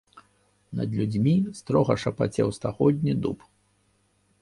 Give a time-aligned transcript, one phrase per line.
[0.79, 3.37] Над людзьмі строга шапацеў стагодні дуб.